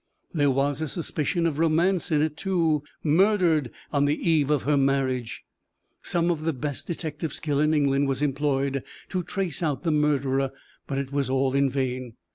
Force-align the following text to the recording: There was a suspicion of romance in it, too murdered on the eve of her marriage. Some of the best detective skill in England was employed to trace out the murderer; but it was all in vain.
There 0.33 0.49
was 0.49 0.81
a 0.81 0.87
suspicion 0.87 1.45
of 1.45 1.59
romance 1.59 2.09
in 2.09 2.23
it, 2.23 2.35
too 2.35 2.81
murdered 3.03 3.69
on 3.93 4.05
the 4.05 4.17
eve 4.27 4.49
of 4.49 4.63
her 4.63 4.75
marriage. 4.75 5.43
Some 6.01 6.31
of 6.31 6.41
the 6.41 6.53
best 6.53 6.87
detective 6.87 7.33
skill 7.33 7.59
in 7.59 7.71
England 7.71 8.07
was 8.07 8.23
employed 8.23 8.81
to 9.09 9.21
trace 9.21 9.61
out 9.61 9.83
the 9.83 9.91
murderer; 9.91 10.53
but 10.87 10.97
it 10.97 11.11
was 11.11 11.29
all 11.29 11.53
in 11.53 11.69
vain. 11.69 12.15